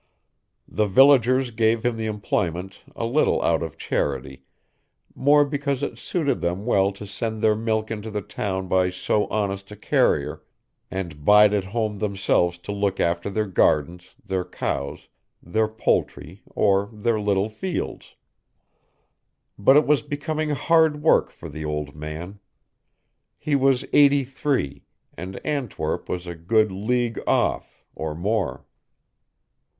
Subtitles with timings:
[0.67, 4.41] The villagers gave him the employment a little out of charity
[5.13, 9.27] more because it suited them well to send their milk into the town by so
[9.27, 10.41] honest a carrier,
[10.89, 15.07] and bide at home themselves to look after their gardens, their cows,
[15.39, 18.15] their poultry, or their little fields.
[19.55, 22.39] But it was becoming hard work for the old man.
[23.37, 24.81] He was eighty three,
[25.13, 28.65] and Antwerp was a good league off, or more.